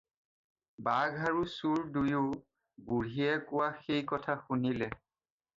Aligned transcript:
বাঘ 0.87 1.19
আৰু 1.31 1.43
চোৰ 1.57 1.83
দুয়ো 1.97 2.23
বুঢ়ীয়ে 2.87 3.31
কোৱা 3.53 3.69
সেই 3.89 4.03
কথাষাৰ 4.15 4.43
শুনিলে। 4.49 4.91